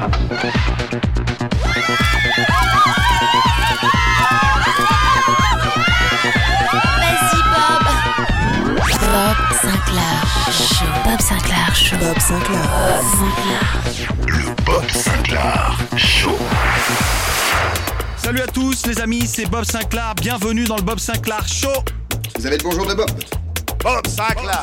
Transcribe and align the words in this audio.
Bob 0.00 0.10
Bob 11.04 11.20
Sinclair 11.20 11.74
Show. 11.74 11.96
Bob 11.98 12.18
Sinclair. 12.18 12.62
Bob 12.80 13.08
Sinclair 13.18 13.78
Le 14.26 14.64
Bob 14.64 14.90
Sinclair 14.90 15.78
Show. 15.96 16.38
Salut 18.16 18.40
à 18.40 18.46
tous 18.46 18.86
les 18.86 19.00
amis, 19.02 19.26
c'est 19.26 19.50
Bob 19.50 19.64
Sinclair. 19.64 20.14
Bienvenue 20.14 20.64
dans 20.64 20.76
le 20.76 20.82
Bob 20.82 20.98
Sinclair 20.98 21.46
Show. 21.46 21.68
Vous 22.38 22.46
avez 22.46 22.56
le 22.56 22.62
bonjour 22.62 22.86
de 22.86 22.94
Bob. 22.94 23.10
Bob 23.82 24.06
Sinclair. 24.06 24.62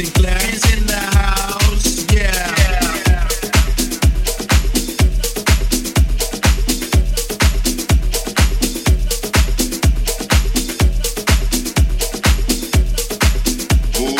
Sinclair 0.00 0.38
is 0.50 0.64
in 0.78 0.86
the 0.86 0.94
house. 0.94 2.06
Yeah. 2.10 2.56
Oh, 13.98 14.16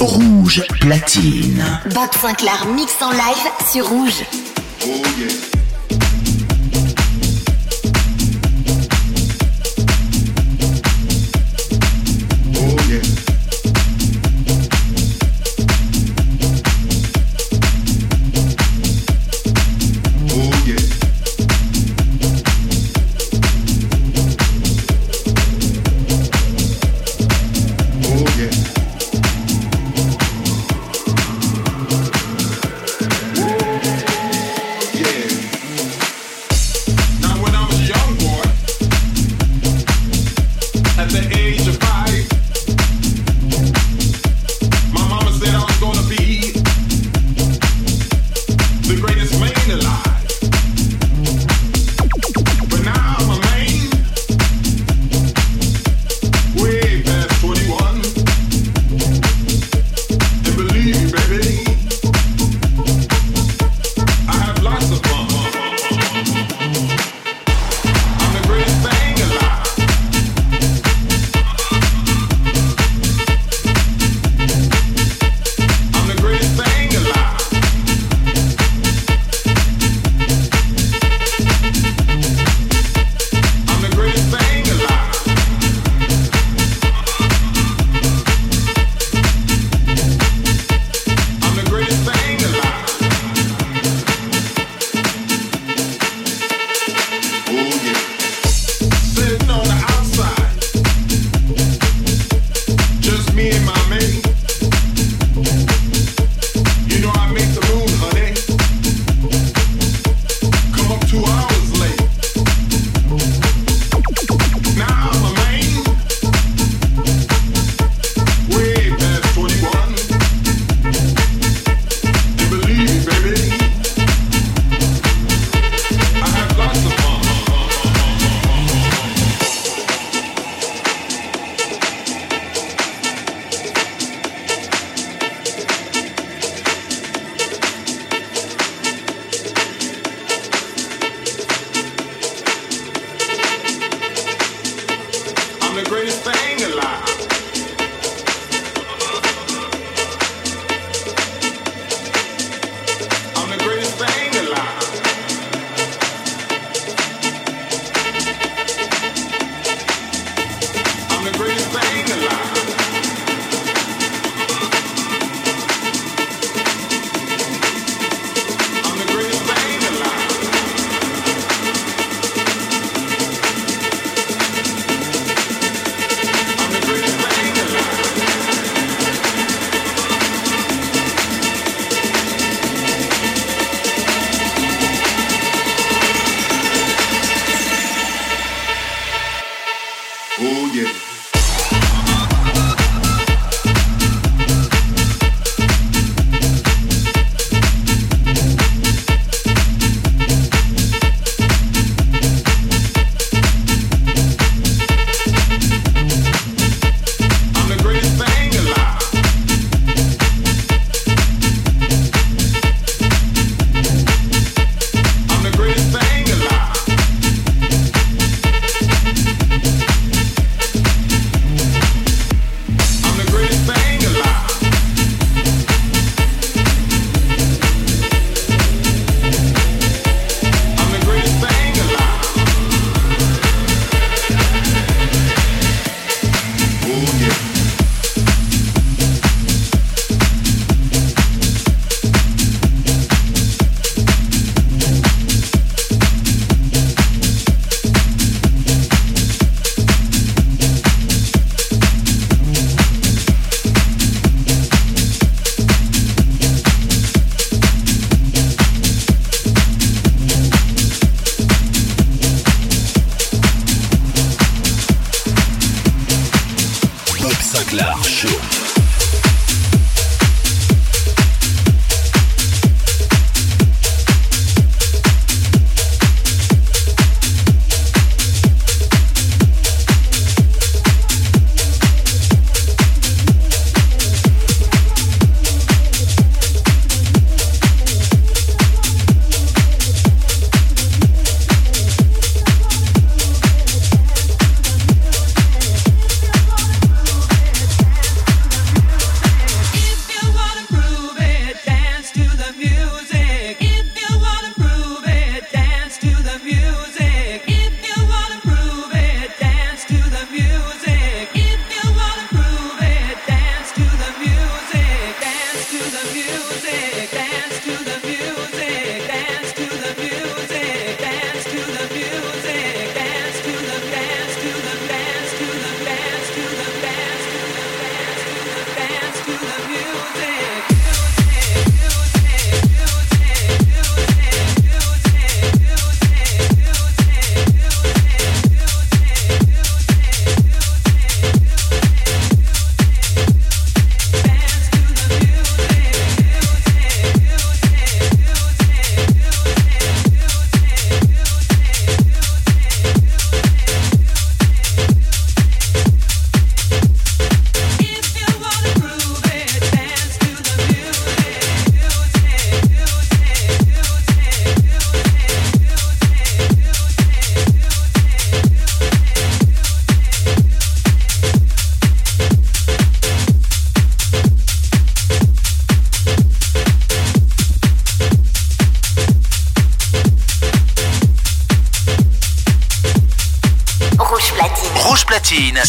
oh, 0.00 0.48
platine. 0.80 1.62
Bob 1.94 2.12
Sinclair 2.20 2.66
mix 2.74 3.00
en 3.00 3.12
live 3.12 3.48
sur 3.70 3.88
rouge. 3.88 4.47
you. 5.18 5.47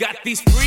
Got 0.00 0.24
these 0.24 0.40
freaks 0.40 0.63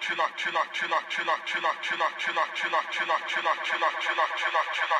chill 0.00 0.20
out, 0.20 0.30
chill 0.36 0.56
out, 0.56 0.66
chill 0.72 0.92
out, 0.94 1.04
chill 1.10 1.28
out, 1.30 1.40
chill 1.46 1.66
out, 1.66 1.76
chill 1.82 2.02
out, 2.02 2.12
chill 2.18 2.38
out, 2.38 2.48
chill 2.56 2.74
out, 2.74 2.84
chill 2.92 3.10
out, 3.10 3.20
chill 3.28 3.44
out, 3.48 3.60
chill 3.64 3.84
out, 3.84 3.94
chill 4.00 4.18
out, 4.20 4.32
chill 4.40 4.56
out, 4.56 4.68
chill 4.74 4.92
out. 4.96 4.99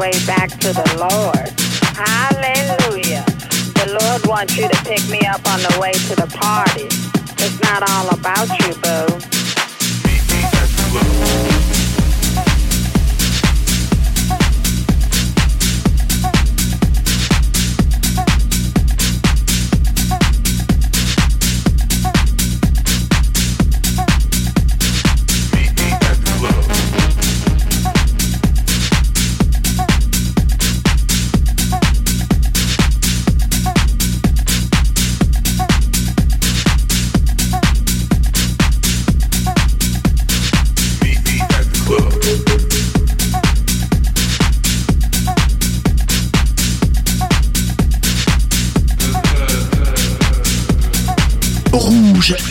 way 0.00 0.12
back 0.24 0.48
to 0.48 0.72
the 0.72 0.96
Lord. 0.96 1.52
Hallelujah. 1.94 3.22
The 3.76 3.98
Lord 4.00 4.26
wants 4.26 4.56
you 4.56 4.66
to 4.66 4.76
pick 4.82 5.06
me 5.10 5.20
up 5.26 5.46
on 5.46 5.60
the 5.60 5.78
way 5.78 5.92
to 5.92 6.16
the 6.16 6.26
party. 6.40 6.86
It's 7.44 7.60
not 7.60 7.84
all 7.90 8.08
about 8.08 8.48
you, 8.60 8.72
boo. 8.80 9.19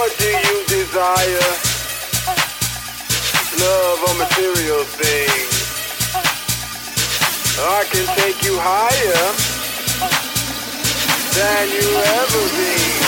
what 0.00 0.16
do 0.16 0.28
you 0.28 0.64
desire? 0.64 1.50
Love 3.60 3.98
or 4.08 4.14
material 4.16 4.82
things? 4.96 5.52
I 7.60 7.84
can 7.92 8.06
take 8.16 8.42
you 8.42 8.56
higher 8.58 9.26
than 11.36 11.68
you 11.76 11.84
ever 12.16 12.42
been. 12.56 13.00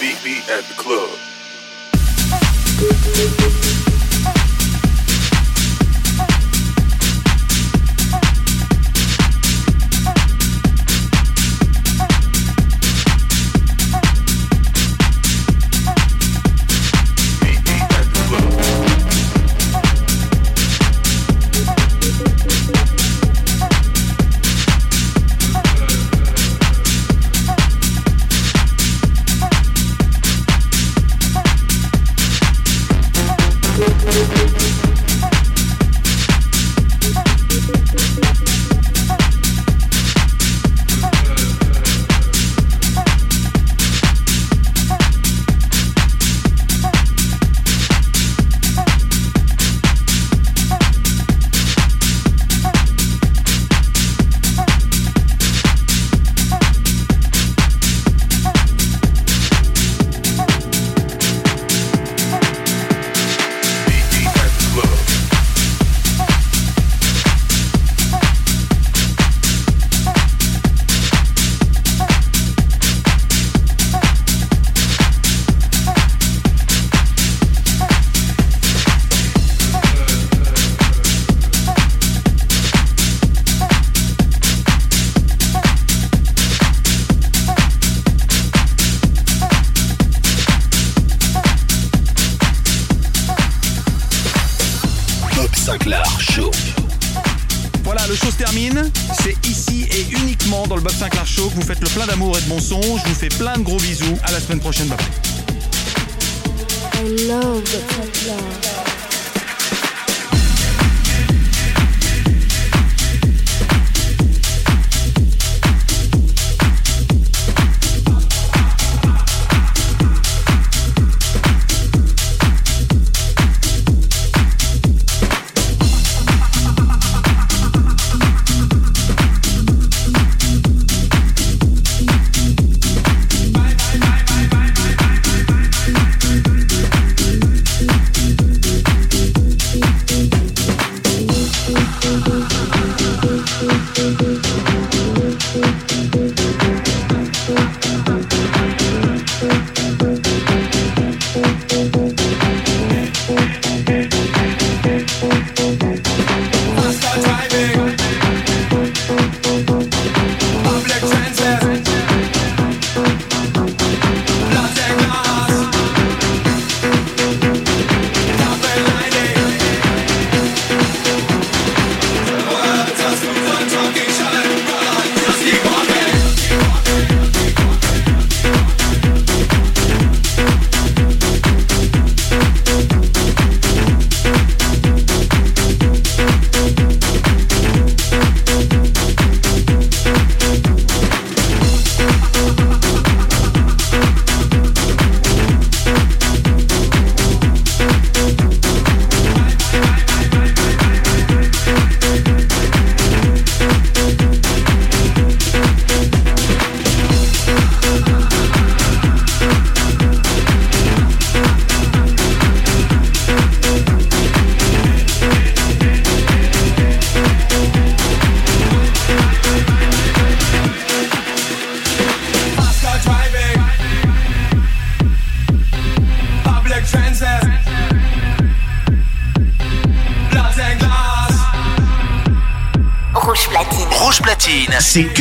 Beat 0.00 0.18
me 0.24 0.42
at 0.52 0.64
the 0.64 0.74
club. 0.74 1.14
C'est 99.22 99.36
ici 99.48 99.86
et 99.90 100.06
uniquement 100.22 100.66
dans 100.66 100.76
le 100.76 100.82
Bob 100.82 100.92
Sinclair 100.92 101.26
Show 101.26 101.48
que 101.48 101.54
vous 101.54 101.62
faites 101.62 101.80
le 101.80 101.88
plein 101.88 102.06
d'amour 102.06 102.36
et 102.36 102.42
de 102.42 102.48
bon 102.48 102.60
son. 102.60 102.80
Je 102.82 103.08
vous 103.08 103.14
fais 103.14 103.30
plein 103.30 103.56
de 103.56 103.62
gros 103.62 103.78
bisous. 103.78 104.18
À 104.22 104.32
la 104.32 104.40
semaine 104.40 104.60
prochaine. 104.60 104.88
Bye 104.88 104.98
bye. 104.98 105.06
I 107.02 107.26
love 107.26 108.89